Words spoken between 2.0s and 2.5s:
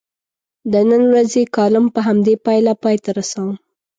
همدې